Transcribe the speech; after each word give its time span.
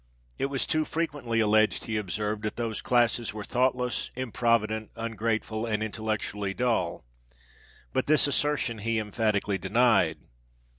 It 0.39 0.47
was 0.47 0.65
too 0.65 0.83
frequently 0.83 1.41
alleged, 1.41 1.83
he 1.83 1.95
observed, 1.95 2.41
that 2.41 2.55
those 2.55 2.81
classes 2.81 3.35
were 3.35 3.43
thoughtless, 3.43 4.09
improvident, 4.15 4.89
ungrateful, 4.95 5.67
and 5.67 5.83
intellectually 5.83 6.55
dull; 6.55 7.05
but 7.93 8.07
this 8.07 8.25
assertion 8.25 8.79
he 8.79 8.97
emphatically 8.97 9.59
denied. 9.59 10.17